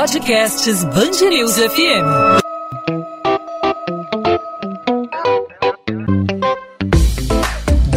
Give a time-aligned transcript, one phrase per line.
[0.00, 2.06] Podcasts Bangerils FM.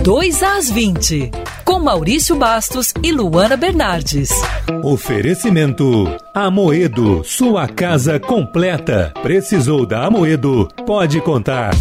[0.03, 1.31] Dois às 20,
[1.63, 4.31] com Maurício Bastos e Luana Bernardes.
[4.83, 9.13] Oferecimento Amoedo, sua casa completa.
[9.21, 10.67] Precisou da Amoedo?
[10.85, 11.71] Pode contar.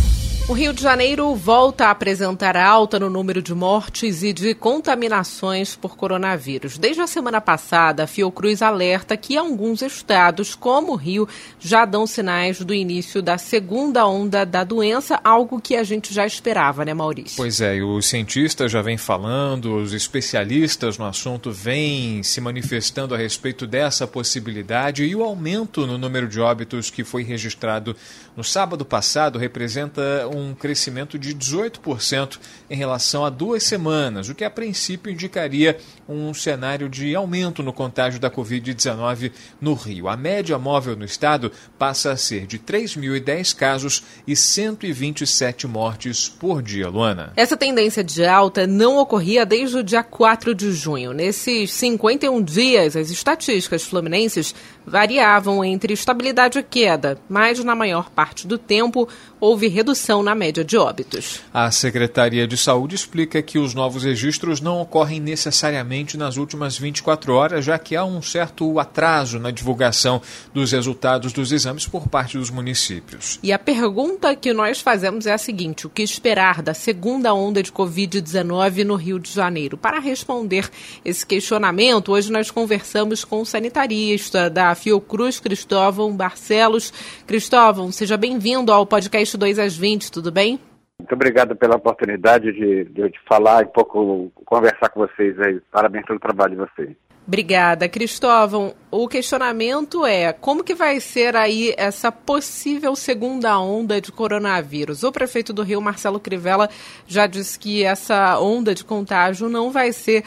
[0.53, 5.75] O Rio de Janeiro volta a apresentar alta no número de mortes e de contaminações
[5.75, 6.77] por coronavírus.
[6.77, 11.27] Desde a semana passada, a Fiocruz alerta que alguns estados, como o Rio,
[11.59, 16.27] já dão sinais do início da segunda onda da doença, algo que a gente já
[16.27, 17.39] esperava, né, Maurício?
[17.39, 23.15] Pois é, e os cientistas já vêm falando, os especialistas no assunto vêm se manifestando
[23.15, 27.97] a respeito dessa possibilidade e o aumento no número de óbitos que foi registrado
[28.37, 32.39] no sábado passado representa um crescimento de 18%
[32.71, 35.77] em relação a duas semanas, o que a princípio indicaria
[36.09, 40.09] um cenário de aumento no contágio da Covid-19 no Rio.
[40.09, 46.63] A média móvel no estado passa a ser de 3.010 casos e 127 mortes por
[46.63, 47.33] dia, Luana.
[47.37, 51.13] Essa tendência de alta não ocorria desde o dia 4 de junho.
[51.13, 54.55] Nesses 51 dias, as estatísticas fluminenses
[54.87, 59.09] variavam entre estabilidade e queda, mas na maior parte do tempo
[59.41, 61.41] houve redução na média de óbitos.
[61.53, 67.35] A Secretaria de Saúde explica que os novos registros não ocorrem necessariamente nas últimas 24
[67.35, 70.23] horas, já que há um certo atraso na divulgação
[70.55, 73.39] dos resultados dos exames por parte dos municípios.
[73.43, 77.63] E a pergunta que nós fazemos é a seguinte: o que esperar da segunda onda
[77.63, 79.77] de Covid-19 no Rio de Janeiro?
[79.77, 80.71] Para responder
[81.05, 86.93] esse questionamento, hoje nós conversamos com o sanitarista da Fiocruz, Cristóvão Barcelos.
[87.27, 90.59] Cristóvão, seja bem-vindo ao podcast 2 às 20, tudo bem?
[90.99, 95.61] Muito obrigado pela oportunidade de, de, de falar e um pouco conversar com vocês aí.
[95.71, 96.97] Parabéns pelo trabalho de vocês.
[97.27, 98.75] Obrigada, Cristóvão.
[98.91, 105.05] O questionamento é como que vai ser aí essa possível segunda onda de coronavírus?
[105.05, 106.69] O prefeito do Rio, Marcelo Crivella,
[107.07, 110.25] já disse que essa onda de contágio não vai ser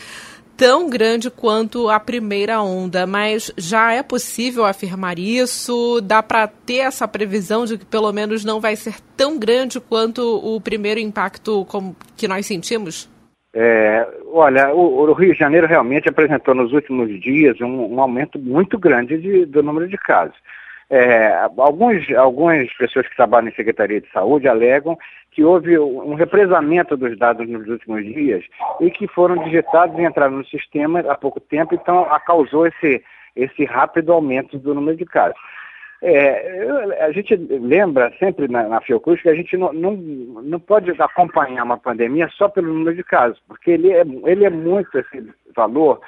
[0.57, 6.01] tão grande quanto a primeira onda, mas já é possível afirmar isso?
[6.01, 10.21] Dá para ter essa previsão de que pelo menos não vai ser tão grande quanto
[10.21, 11.65] o primeiro impacto
[12.17, 13.09] que nós sentimos?
[13.53, 18.37] É, olha, o, o, Rio de Janeiro realmente apresentou nos últimos dias um, um aumento
[18.37, 20.35] muito grande de, do número de casos.
[20.89, 24.97] É, alguns, algumas pessoas que trabalham em Secretaria de Saúde alegam
[25.35, 28.41] que houve um represamento dos dados nos últimos dias
[28.79, 33.03] e que foram digitados e entraram no sistema há pouco tempo, então causou esse,
[33.35, 35.37] esse rápido aumento do número de casos.
[36.01, 40.89] É, a gente lembra sempre na, na Fiocruz que a gente não, não, não pode
[41.01, 45.29] acompanhar uma pandemia só pelo número de casos, porque ele é, ele é muito, esse
[45.53, 45.99] valor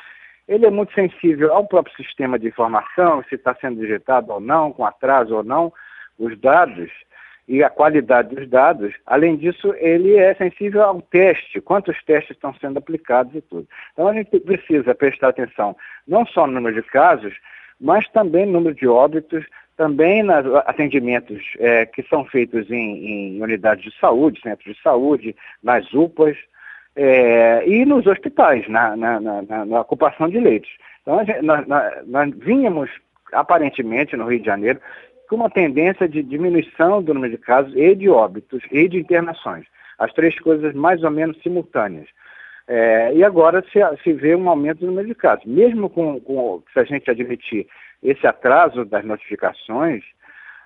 [0.47, 4.71] ele é muito sensível ao próprio sistema de informação, se está sendo digitado ou não,
[4.71, 5.73] com atraso ou não,
[6.17, 6.89] os dados
[7.47, 8.93] e a qualidade dos dados.
[9.05, 13.67] Além disso, ele é sensível ao teste, quantos testes estão sendo aplicados e tudo.
[13.93, 15.75] Então a gente precisa prestar atenção
[16.07, 17.33] não só no número de casos,
[17.79, 19.45] mas também no número de óbitos,
[19.77, 25.35] também nos atendimentos é, que são feitos em, em unidades de saúde, centros de saúde,
[25.63, 26.35] nas UPAs,
[26.95, 30.69] é, e nos hospitais, na, na, na, na, ocupação de leitos.
[31.03, 31.63] Então, gente, nós,
[32.07, 32.89] nós, vínhamos,
[33.31, 34.81] aparentemente, no Rio de Janeiro,
[35.27, 39.65] com uma tendência de diminuição do número de casos e de óbitos e de internações.
[39.97, 42.07] As três coisas mais ou menos simultâneas.
[42.67, 45.45] É, e agora se, se, vê um aumento do número de casos.
[45.45, 47.67] Mesmo com, com, se a gente admitir
[48.03, 50.03] esse atraso das notificações,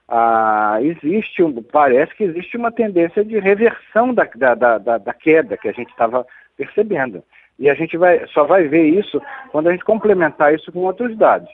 [0.07, 5.57] ah, existe, um, parece que existe uma tendência de reversão da, da, da, da queda
[5.57, 6.25] que a gente estava
[6.57, 7.23] percebendo.
[7.57, 11.15] E a gente vai, só vai ver isso quando a gente complementar isso com outros
[11.15, 11.49] dados.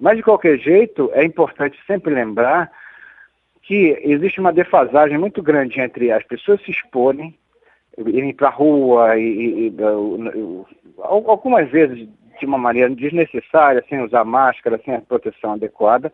[0.00, 2.70] Mas, de qualquer jeito, é importante sempre lembrar
[3.62, 7.36] que existe uma defasagem muito grande entre as pessoas se exporem,
[7.98, 9.74] irem para a rua, e, e, e,
[11.02, 12.08] algumas vezes
[12.38, 16.12] de uma maneira desnecessária, sem usar máscara, sem a proteção adequada,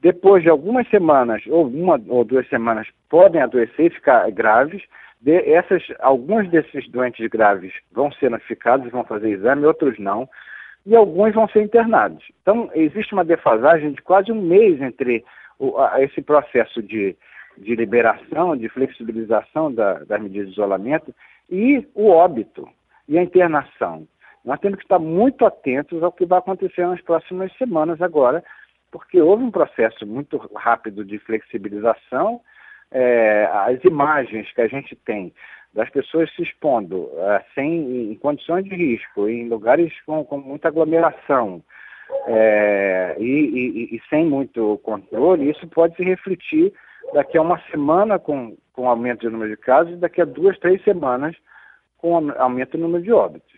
[0.00, 4.82] depois de algumas semanas, ou uma ou duas semanas, podem adoecer e ficar graves.
[5.20, 10.28] De, essas, alguns desses doentes graves vão ser notificados, vão fazer exame, outros não,
[10.88, 12.24] e alguns vão ser internados.
[12.40, 15.22] Então, existe uma defasagem de quase um mês entre
[15.58, 17.14] o, a, esse processo de,
[17.58, 21.14] de liberação, de flexibilização da, das medidas de isolamento
[21.50, 22.66] e o óbito
[23.06, 24.08] e a internação.
[24.42, 28.42] Nós temos que estar muito atentos ao que vai acontecer nas próximas semanas agora,
[28.90, 32.40] porque houve um processo muito rápido de flexibilização.
[32.90, 35.34] É, as imagens que a gente tem
[35.78, 40.66] das pessoas se expondo é, sem, em condições de risco, em lugares com, com muita
[40.66, 41.62] aglomeração,
[42.26, 46.72] é, e, e, e, sem muito controle, isso pode se refletir
[47.14, 50.58] daqui a uma semana com, com aumento de número de casos e daqui a duas,
[50.58, 51.36] três semanas
[51.98, 53.57] com aumento do número de óbitos.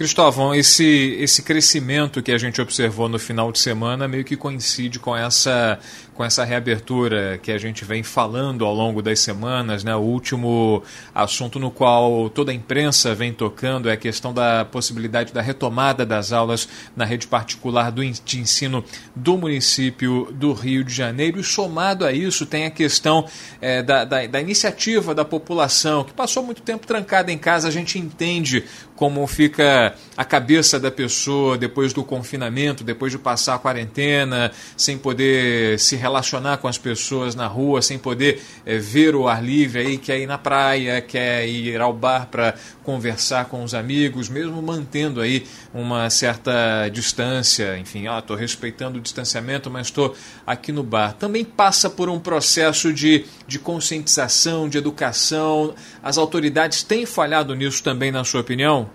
[0.00, 4.98] Cristóvão, esse, esse crescimento que a gente observou no final de semana meio que coincide
[4.98, 5.78] com essa,
[6.14, 9.84] com essa reabertura que a gente vem falando ao longo das semanas.
[9.84, 9.94] Né?
[9.94, 10.82] O último
[11.14, 16.06] assunto no qual toda a imprensa vem tocando é a questão da possibilidade da retomada
[16.06, 16.66] das aulas
[16.96, 18.82] na rede particular do, de ensino
[19.14, 21.38] do município do Rio de Janeiro.
[21.38, 23.28] E somado a isso, tem a questão
[23.60, 27.68] é, da, da, da iniciativa da população, que passou muito tempo trancada em casa.
[27.68, 28.64] A gente entende
[29.00, 34.98] como fica a cabeça da pessoa depois do confinamento, depois de passar a quarentena, sem
[34.98, 39.80] poder se relacionar com as pessoas na rua, sem poder é, ver o ar livre,
[39.80, 42.54] aí quer ir na praia, quer ir ao bar para
[42.90, 49.00] conversar com os amigos, mesmo mantendo aí uma certa distância, enfim, estou ah, respeitando o
[49.00, 50.12] distanciamento, mas estou
[50.44, 51.12] aqui no bar.
[51.12, 55.72] Também passa por um processo de, de conscientização, de educação.
[56.02, 58.90] As autoridades têm falhado nisso também, na sua opinião?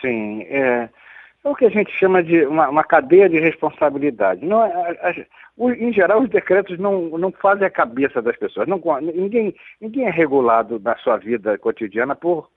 [0.00, 0.88] Sim, é,
[1.44, 4.46] é o que a gente chama de uma, uma cadeia de responsabilidade.
[4.46, 5.14] Não, a, a,
[5.58, 8.66] o, em geral, os decretos não, não fazem a cabeça das pessoas.
[8.66, 12.48] Não, ninguém, ninguém é regulado na sua vida cotidiana por,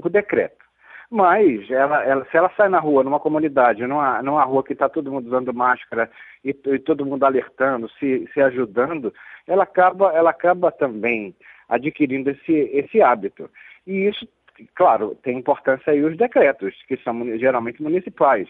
[0.00, 0.62] por decreto.
[1.10, 4.88] Mas ela, ela, se ela sai na rua, numa comunidade, numa, numa rua que está
[4.88, 6.10] todo mundo usando máscara
[6.42, 9.12] e, e, todo mundo alertando, se, se ajudando,
[9.46, 11.34] ela acaba, ela acaba também
[11.68, 13.50] adquirindo esse, esse hábito.
[13.86, 14.26] E isso
[14.74, 18.48] claro, tem importância aí os decretos, que são geralmente municipais.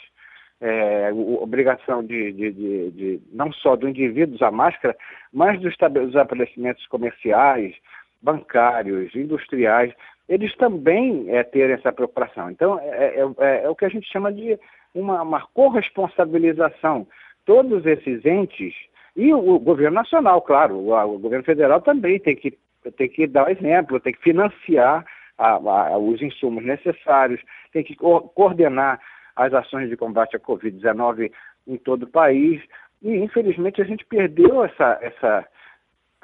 [0.61, 4.97] É, obrigação de, de, de, de, não só do indivíduo usar máscara,
[5.33, 7.75] mas dos estabelecimentos comerciais,
[8.23, 9.93] bancários, industriais,
[10.33, 12.51] eles também é, terem essa preocupação.
[12.51, 14.59] Então, é, é, é, é o que a gente chama de
[14.95, 17.07] uma, uma corresponsabilização.
[17.45, 18.75] Todos esses entes,
[19.15, 22.57] e o, governo nacional, claro, o, o, governo federal também tem que,
[22.97, 25.05] tem que dar exemplo, tem que financiar
[25.37, 29.01] a, a, os insumos necessários, tem que co coordenar
[29.37, 31.31] as ações de combate à Covid-19
[31.67, 32.63] em todo o país.
[33.03, 35.47] E, infelizmente, a gente perdeu essa, essa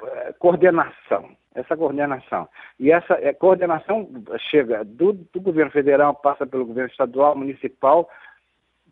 [0.01, 1.29] uh, coordenação.
[1.55, 2.47] Essa coordenação.
[2.79, 4.07] E essa uh, coordenação
[4.51, 8.09] chega do, do governo federal, passa pelo governo estadual, municipal,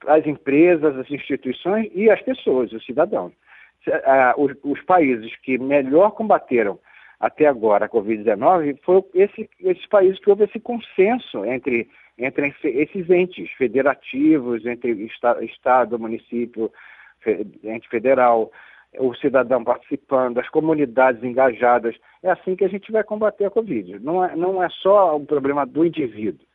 [0.06, 3.34] as empresas, as instituições e as pessoas, os cidadãos.
[4.38, 6.78] Os, os países que melhor combateram
[7.20, 13.10] até agora a Covid-19 foi esse, esses países que houve esse consenso entre, entre esses
[13.10, 15.10] entes federativos, entre
[15.42, 16.72] Estado, município,
[17.64, 18.52] ente federal,
[19.00, 21.96] o cidadão participando, as comunidades engajadas.
[22.24, 24.00] É assim que a gente vai combater a Covid.
[24.00, 26.46] Não é, não é só um problema do indivíduo.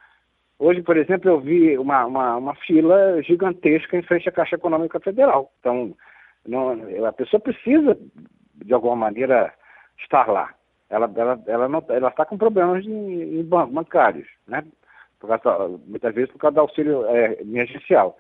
[0.58, 5.00] Hoje, por exemplo, eu vi uma, uma, uma fila gigantesca em frente à Caixa Econômica
[5.00, 5.50] Federal.
[5.58, 5.94] Então,
[6.46, 6.70] não,
[7.06, 7.99] a pessoa precisa,
[8.64, 9.52] de alguma maneira,
[9.99, 10.55] estar lá.
[10.88, 14.62] Ela ela ela não ela está com problemas em, em bancários, né?
[15.19, 18.19] Causa, muitas vezes por causa do auxílio é, emergencial.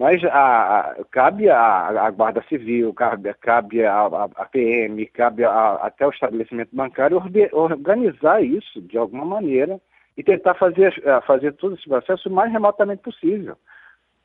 [0.00, 6.10] Mas a, a, cabe à Guarda Civil, cabe, cabe a, a, PM, cabe até o
[6.10, 9.78] estabelecimento bancário organizar isso de alguma maneira
[10.16, 10.94] e tentar fazer,
[11.26, 13.58] fazer todo esse processo o mais remotamente possível.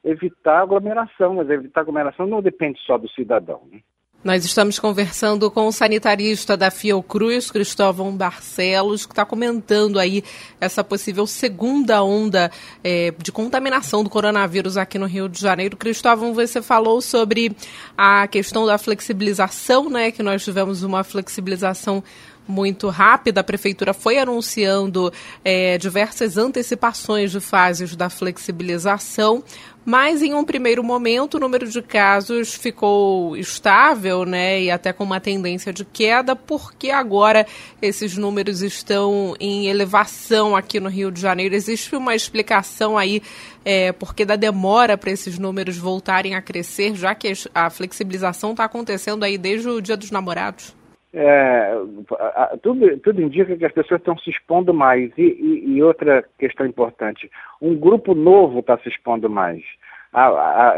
[0.02, 3.68] Evitar aglomeração, mas evitar aglomeração não depende só do cidadão.
[3.70, 3.82] Né?
[4.26, 10.24] Nós estamos conversando com o sanitarista da Fiocruz, Cristóvão Barcelos, que está comentando aí
[10.60, 12.50] essa possível segunda onda
[12.84, 15.78] é, de contaminação do coronavírus aqui no Rio de Janeiro.
[15.78, 17.56] Cristóvão, você falou sobre
[17.96, 20.10] a questão da flexibilização, né?
[20.10, 22.04] Que nós tivemos uma flexibilização
[22.48, 23.42] muito rápida.
[23.42, 25.12] A prefeitura foi anunciando
[25.44, 29.44] é, diversas antecipações de fases da flexibilização,
[29.86, 35.04] mas em um primeiro momento o número de casos ficou estável, né, e até com
[35.04, 37.46] uma tendência de queda, porque agora
[37.80, 41.54] esses números estão em elevação aqui no Rio de Janeiro.
[41.54, 43.22] Existe uma explicação aí
[43.64, 48.64] é, porque da demora para esses números voltarem a crescer, já que a flexibilização está
[48.64, 50.74] acontecendo aí desde o Dia dos Namorados?
[51.18, 51.72] É,
[52.62, 55.12] tudo, tudo indica que as pessoas estão se expondo mais.
[55.18, 57.32] E, e, e outra questão importante,
[57.62, 59.64] um grupo novo está se expondo mais.
[60.12, 60.76] A, a,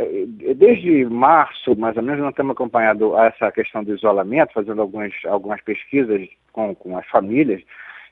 [0.55, 5.61] desde março, mais ou menos, nós temos acompanhado essa questão do isolamento, fazendo algumas, algumas
[5.61, 7.61] pesquisas com, com as famílias,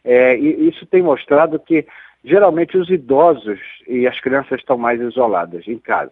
[0.04, 1.86] é, e isso tem mostrado que
[2.24, 6.12] geralmente os idosos e as crianças estão mais isoladas em casa.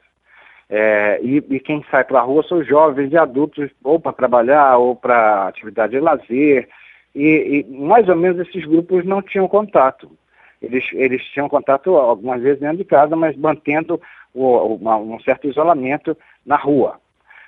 [0.69, 4.77] É, e, e, quem sai para a rua são jovens e adultos, ou para trabalhar,
[4.77, 6.67] ou para atividade de lazer.
[7.13, 10.09] E, e, mais ou menos esses grupos não tinham contato.
[10.61, 14.01] Eles, eles tinham contato algumas vezes dentro de casa, mas mantendo
[14.33, 16.99] o, uma, um certo isolamento na rua.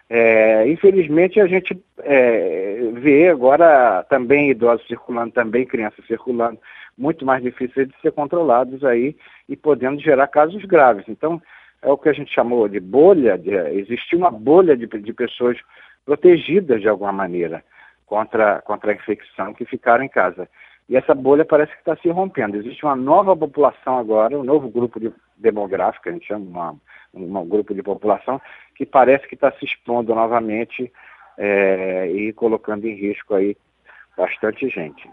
[0.07, 6.59] É, infelizmente a gente é, vê agora também idosos circulando, também crianças circulando,
[6.95, 9.15] muito mais difíceis de ser controlados aí
[9.49, 11.05] e podendo gerar casos graves.
[11.07, 11.41] Então,
[11.81, 15.57] é o que a gente chamou de bolha, de, existe uma bolha de, de pessoas
[16.05, 17.63] protegidas de alguma maneira
[18.05, 20.47] contra, contra a infecção que ficaram em casa.
[20.87, 22.57] E essa bolha parece que está se rompendo.
[22.57, 26.77] Existe uma nova população agora, um novo grupo de, demográfico, a gente chama
[27.13, 28.39] uma, um grupo de população,
[28.75, 30.91] que parece que está se expondo novamente
[31.37, 33.57] é, e colocando em risco aí
[34.15, 35.09] bastante gente.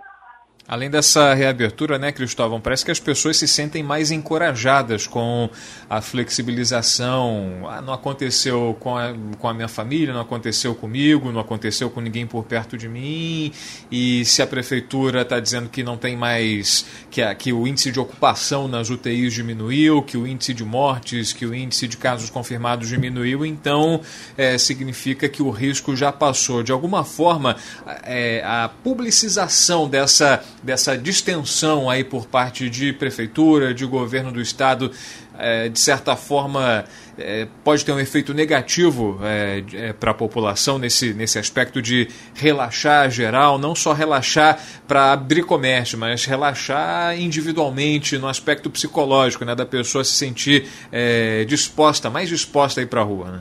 [0.66, 5.50] Além dessa reabertura, né, Cristóvão, parece que as pessoas se sentem mais encorajadas com
[5.90, 7.68] a flexibilização.
[7.68, 12.00] Ah, não aconteceu com a, com a minha família, não aconteceu comigo, não aconteceu com
[12.00, 13.52] ninguém por perto de mim.
[13.90, 17.90] E se a prefeitura está dizendo que não tem mais, que, a, que o índice
[17.90, 22.30] de ocupação nas UTIs diminuiu, que o índice de mortes, que o índice de casos
[22.30, 24.00] confirmados diminuiu, então
[24.38, 26.62] é, significa que o risco já passou.
[26.62, 27.56] De alguma forma,
[28.04, 34.90] é, a publicização dessa dessa distensão aí por parte de prefeitura, de governo do estado,
[35.38, 36.84] é, de certa forma
[37.18, 42.08] é, pode ter um efeito negativo é, é para a população nesse, nesse aspecto de
[42.34, 49.54] relaxar geral, não só relaxar para abrir comércio, mas relaxar individualmente no aspecto psicológico, né,
[49.54, 53.30] da pessoa se sentir é, disposta, mais disposta a ir para a rua.
[53.32, 53.40] Né?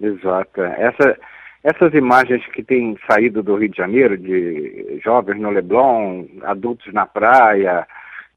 [0.00, 0.62] Exato.
[0.62, 1.16] Essa
[1.62, 7.06] essas imagens que têm saído do Rio de Janeiro, de jovens no Leblon, adultos na
[7.06, 7.86] praia,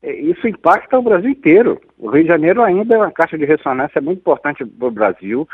[0.03, 1.82] é, isso impacta o Brasil inteiro.
[1.98, 5.48] O Rio de Janeiro ainda é uma caixa de ressonância muito importante para o Brasil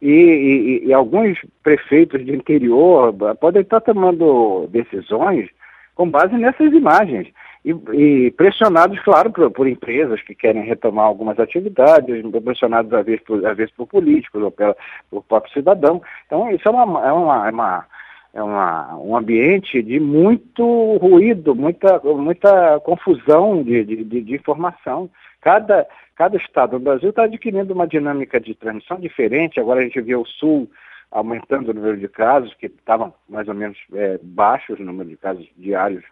[0.00, 5.48] e, e, e, alguns prefeitos de interior podem estar tomando decisões
[5.94, 7.28] com base nessas imagens
[7.64, 13.22] e, e pressionados, claro, por, por, empresas que querem retomar algumas atividades, pressionados às vezes
[13.22, 14.76] por, às vezes por políticos ou pela,
[15.10, 16.02] por próprio cidadão.
[16.26, 17.86] Então, isso é, uma, é, uma, é, uma,
[18.34, 25.08] é uma, um ambiente de muito ruído, muita, muita confusão de, de, de, informação.
[25.40, 29.60] Cada, cada estado do Brasil está adquirindo uma dinâmica de transmissão diferente.
[29.60, 30.68] Agora a gente vê o Sul
[31.12, 35.16] aumentando o número de casos, que estavam mais ou menos é, baixos o número de
[35.16, 36.02] casos diários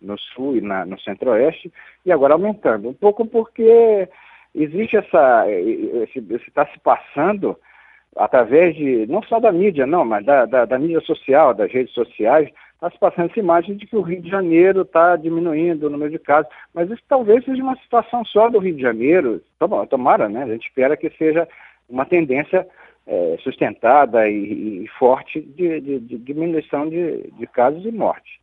[0.00, 1.72] no sul e na, no centro-oeste,
[2.04, 2.88] e agora aumentando.
[2.88, 4.08] Um pouco porque
[4.54, 5.44] existe essa.
[6.46, 7.56] está se passando
[8.16, 11.94] através de, não só da mídia, não, mas da, da, da mídia social, das redes
[11.94, 15.90] sociais, está se passando essa imagem de que o Rio de Janeiro está diminuindo o
[15.90, 16.50] número de casos.
[16.74, 19.40] Mas isso talvez seja uma situação só do Rio de Janeiro.
[19.88, 20.42] Tomara, né?
[20.42, 21.46] A gente espera que seja
[21.88, 22.66] uma tendência
[23.06, 28.39] é, sustentada e, e forte de, de, de diminuição de, de casos e mortes.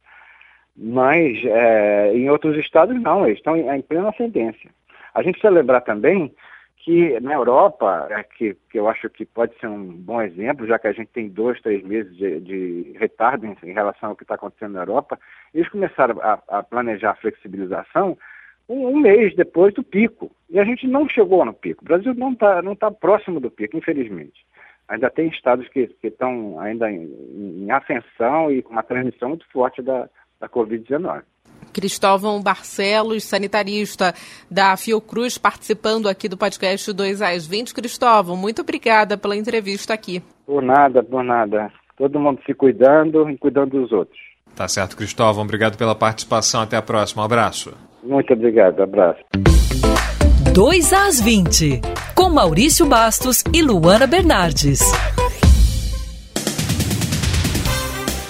[0.77, 4.69] Mas é, em outros estados não, eles estão em, em plena ascendência.
[5.13, 6.31] A gente precisa lembrar também
[6.87, 10.79] que na Europa, é, que, que, eu acho que pode ser um bom exemplo, já
[10.79, 14.23] que a gente tem dois, três meses de, de retardo em, em, relação ao que
[14.23, 15.19] está acontecendo na Europa,
[15.53, 18.17] eles começaram a, a planejar a flexibilização
[18.69, 20.31] um, um, mês depois do pico.
[20.49, 21.83] E a gente não chegou no pico.
[21.83, 24.45] O Brasil não está não tá próximo do pico, infelizmente.
[24.87, 27.03] Ainda tem estados que estão ainda em,
[27.65, 30.07] em ascensão e com uma transmissão muito forte da,
[30.39, 31.21] da Covid-19.
[31.73, 34.13] Cristóvão Barcelos, sanitarista
[34.49, 37.73] da Fiocruz, participando aqui do podcast 2 às 20.
[37.73, 40.23] Cristóvão, muito obrigada pela entrevista aqui.
[40.45, 41.71] Por nada, por nada.
[41.97, 44.19] Todo mundo se cuidando e cuidando dos outros.
[44.55, 45.43] Tá certo, Cristóvão.
[45.43, 46.61] Obrigado pela participação.
[46.61, 47.21] Até a próxima.
[47.21, 47.73] Um abraço.
[48.03, 48.81] Muito obrigado.
[48.81, 49.19] Abraço.
[50.53, 51.81] 2 às 20,
[52.15, 54.79] com Maurício Bastos e Luana Bernardes.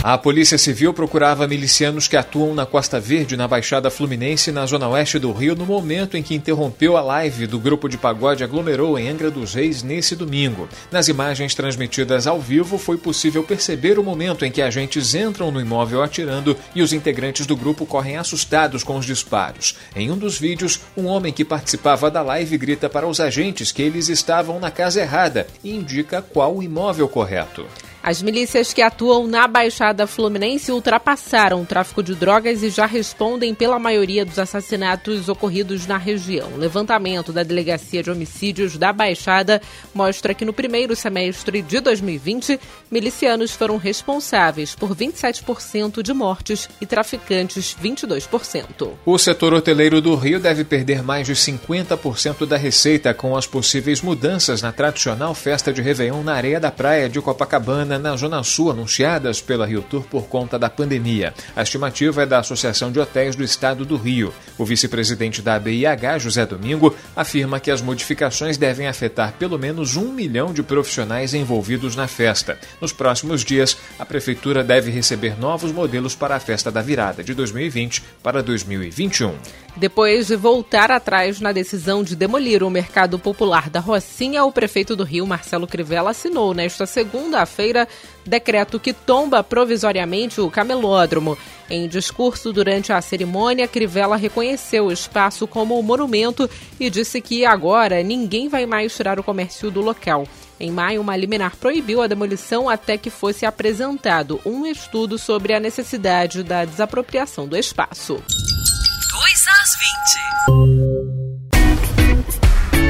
[0.09, 4.87] A Polícia Civil procurava milicianos que atuam na Costa Verde, na Baixada Fluminense, na zona
[4.87, 8.97] oeste do Rio, no momento em que interrompeu a live do grupo de pagode Aglomerou
[8.97, 10.69] em Angra dos Reis nesse domingo.
[10.89, 15.59] Nas imagens transmitidas ao vivo, foi possível perceber o momento em que agentes entram no
[15.59, 19.75] imóvel atirando e os integrantes do grupo correm assustados com os disparos.
[19.93, 23.81] Em um dos vídeos, um homem que participava da live grita para os agentes que
[23.81, 27.65] eles estavam na casa errada e indica qual o imóvel correto.
[28.07, 33.53] As milícias que atuam na Baixada Fluminense ultrapassaram o tráfico de drogas e já respondem
[33.53, 36.53] pela maioria dos assassinatos ocorridos na região.
[36.53, 39.61] O levantamento da Delegacia de Homicídios da Baixada
[39.93, 42.57] mostra que no primeiro semestre de 2020,
[42.89, 48.89] milicianos foram responsáveis por 27% de mortes e traficantes 22%.
[49.05, 54.01] O setor hoteleiro do Rio deve perder mais de 50% da receita com as possíveis
[54.01, 58.72] mudanças na tradicional festa de Réveillon na areia da praia de Copacabana na Zona Sul
[58.72, 61.34] anunciadas pela Rio Tour por conta da pandemia.
[61.56, 64.34] A estimativa é da Associação de Hotéis do Estado do Rio.
[64.58, 70.12] O vice-presidente da ABIH, José Domingo, afirma que as modificações devem afetar pelo menos um
[70.12, 72.58] milhão de profissionais envolvidos na festa.
[72.82, 77.34] Nos próximos dias, a Prefeitura deve receber novos modelos para a festa da virada de
[77.34, 79.36] 2020 para 2021.
[79.75, 84.96] Depois de voltar atrás na decisão de demolir o mercado popular da Rocinha, o prefeito
[84.96, 87.76] do Rio, Marcelo Crivella, assinou nesta segunda-feira
[88.25, 91.38] decreto que tomba provisoriamente o camelódromo.
[91.69, 98.01] Em discurso durante a cerimônia, Crivella reconheceu o espaço como monumento e disse que agora
[98.01, 100.25] ninguém vai mais tirar o comércio do local.
[100.60, 105.60] Em maio, uma liminar proibiu a demolição até que fosse apresentado um estudo sobre a
[105.60, 108.15] necessidade da desapropriação do espaço.
[108.15, 110.87] 2 às 20.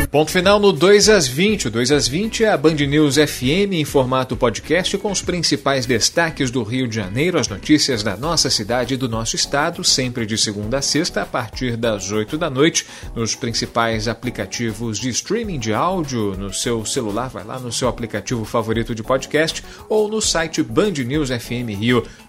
[0.09, 1.67] Ponto final no 2 às 20.
[1.67, 5.85] O 2 às 20 é a Band News FM em formato podcast com os principais
[5.85, 10.25] destaques do Rio de Janeiro, as notícias da nossa cidade e do nosso estado, sempre
[10.25, 15.59] de segunda a sexta, a partir das 8 da noite, nos principais aplicativos de streaming
[15.59, 20.21] de áudio, no seu celular, vai lá no seu aplicativo favorito de podcast ou no
[20.21, 20.63] site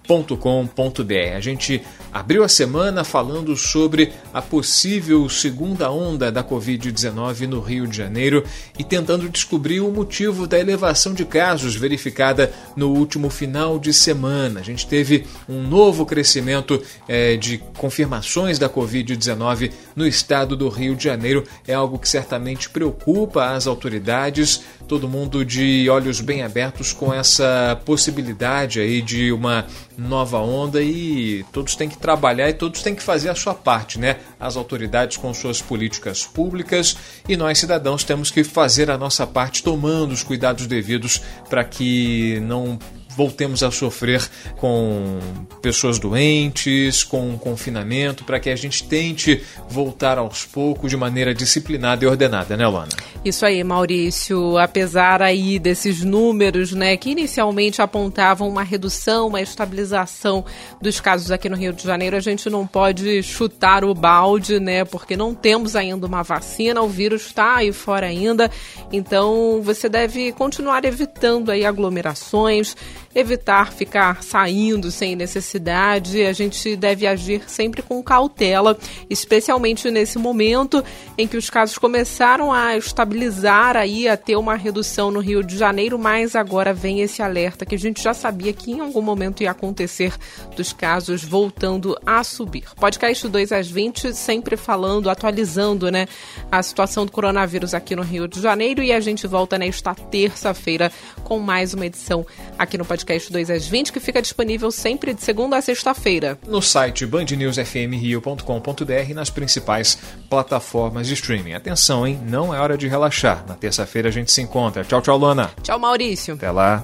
[0.08, 1.36] bandnewsfmrio.com.br.
[1.36, 7.86] A gente abriu a semana falando sobre a possível segunda onda da Covid-19 no Rio
[7.86, 8.42] de Janeiro
[8.78, 14.60] e tentando descobrir o motivo da elevação de casos verificada no último final de semana.
[14.60, 20.96] A gente teve um novo crescimento é, de confirmações da Covid-19 no estado do Rio
[20.96, 21.44] de Janeiro.
[21.66, 27.78] É algo que certamente preocupa as autoridades, todo mundo de olhos bem abertos com essa
[27.84, 29.66] possibilidade aí de uma
[29.98, 33.98] nova onda e todos têm que trabalhar e todos têm que fazer a sua parte,
[33.98, 34.18] né?
[34.38, 36.96] As autoridades com suas políticas públicas
[37.28, 42.38] e nós cidadãos temos que fazer a nossa parte tomando os cuidados devidos para que
[42.40, 42.78] não
[43.18, 44.24] voltemos a sofrer
[44.58, 45.18] com
[45.60, 52.04] pessoas doentes, com confinamento, para que a gente tente voltar aos poucos de maneira disciplinada
[52.04, 52.90] e ordenada, né, Luana?
[53.24, 54.56] Isso aí, Maurício.
[54.56, 60.44] Apesar aí desses números, né, que inicialmente apontavam uma redução, uma estabilização
[60.80, 64.84] dos casos aqui no Rio de Janeiro, a gente não pode chutar o balde, né,
[64.84, 68.48] porque não temos ainda uma vacina, o vírus está aí fora ainda.
[68.92, 72.76] Então, você deve continuar evitando aí aglomerações,
[73.14, 76.24] evitar ficar saindo sem necessidade.
[76.24, 80.84] A gente deve agir sempre com cautela, especialmente nesse momento
[81.16, 85.56] em que os casos começaram a estabilizar aí, a ter uma redução no Rio de
[85.56, 89.42] Janeiro, mas agora vem esse alerta que a gente já sabia que em algum momento
[89.42, 90.12] ia acontecer
[90.54, 92.64] dos casos voltando a subir.
[92.76, 96.06] Podcast 2 às 20, sempre falando, atualizando, né,
[96.50, 100.92] a situação do coronavírus aqui no Rio de Janeiro e a gente volta nesta terça-feira
[101.24, 102.26] com mais uma edição
[102.58, 106.38] aqui no podcast podcast 2 às 20, que fica disponível sempre de segunda a sexta-feira.
[106.46, 109.96] No site bandnewsfmrio.com.br e nas principais
[110.28, 111.54] plataformas de streaming.
[111.54, 112.20] Atenção, hein?
[112.26, 113.44] Não é hora de relaxar.
[113.46, 114.84] Na terça-feira a gente se encontra.
[114.84, 115.50] Tchau, tchau, Luana.
[115.62, 116.34] Tchau, Maurício.
[116.34, 116.82] Até lá.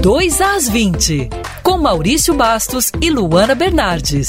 [0.00, 1.28] Dois às 20,
[1.62, 4.28] com Maurício Bastos e Luana Bernardes.